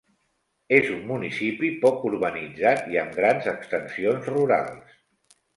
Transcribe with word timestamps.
És 0.77 0.87
un 0.93 1.03
municipi 1.11 1.69
poc 1.83 2.07
urbanitzat 2.11 2.89
i 2.95 2.99
amb 3.05 3.15
grans 3.21 3.53
extensions 3.55 4.35
rurals. 4.35 5.01